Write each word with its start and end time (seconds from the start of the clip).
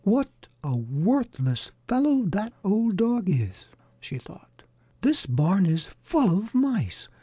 "What 0.03 0.47
a 0.63 0.75
worthless 0.75 1.69
fellow 1.87 2.23
that 2.23 2.53
old 2.63 2.95
dog 2.97 3.29
is!" 3.29 3.67
she 3.99 4.17
thought. 4.17 4.63
"This 5.01 5.27
barn 5.27 5.67
is 5.67 5.89
full 6.01 6.35
of 6.35 6.55
mice! 6.55 7.07